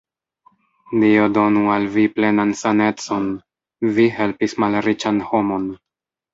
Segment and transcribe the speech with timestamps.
[1.03, 3.29] Dio donu al vi plenan sanecon!
[3.99, 5.73] vi helpis malriĉan homon.